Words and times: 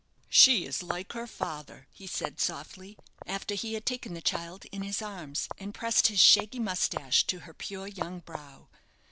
"She 0.31 0.65
is 0.65 0.81
like 0.81 1.13
her 1.13 1.27
father," 1.27 1.85
he 1.91 2.07
said, 2.07 2.39
softly, 2.39 2.97
after 3.27 3.53
he 3.53 3.75
had 3.75 3.85
taken 3.85 4.15
the 4.15 4.19
child 4.21 4.65
in 4.71 4.81
his 4.81 4.99
arms, 4.99 5.47
and 5.59 5.75
pressed 5.75 6.07
his 6.07 6.19
shaggy 6.19 6.57
moustache 6.57 7.23
to 7.27 7.41
her 7.41 7.53
pure 7.53 7.85
young 7.85 8.17
brow." 8.21 8.69